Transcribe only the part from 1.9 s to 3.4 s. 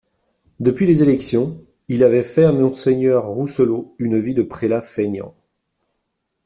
avait fait à monseigneur